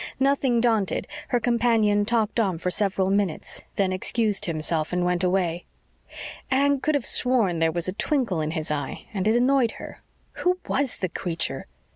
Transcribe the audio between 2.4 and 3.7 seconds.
for several minutes,